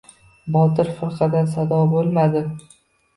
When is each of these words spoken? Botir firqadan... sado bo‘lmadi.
Botir 0.53 0.87
firqadan... 1.01 1.49
sado 1.51 1.79
bo‘lmadi. 1.91 2.43